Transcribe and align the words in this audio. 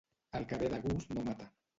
El 0.39 0.47
que 0.53 0.57
ve 0.61 0.69
de 0.73 0.79
gust 0.85 1.13
no 1.19 1.27
mata. 1.29 1.51